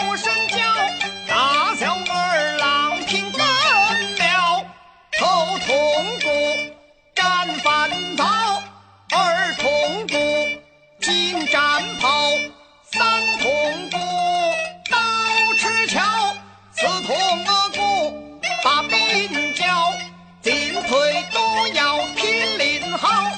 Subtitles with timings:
[0.00, 0.56] 不深娇
[1.28, 4.64] 大小儿郎听根了
[5.18, 6.28] 头通鼓
[7.14, 8.24] 战饭早
[9.12, 10.16] 二通鼓
[11.00, 12.30] 金战袍
[12.90, 13.98] 三通鼓
[14.90, 14.98] 刀
[15.58, 16.00] 持鞘
[16.72, 17.44] 四通
[17.76, 18.14] 鼓
[18.64, 19.92] 把兵交
[20.40, 23.29] 进退都要听令号